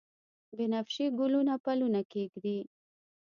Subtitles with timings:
[0.57, 2.57] بنفشیې ګلونه پلونه کښیږدي